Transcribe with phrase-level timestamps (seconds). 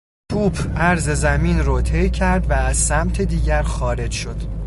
[0.31, 4.37] توپ عرض زمین رو طی کرد و از سمت دیگر خارج شد